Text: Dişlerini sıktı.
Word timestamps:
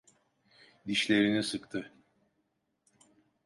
Dişlerini 0.87 1.43
sıktı. 1.43 1.91